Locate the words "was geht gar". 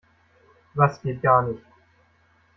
0.73-1.43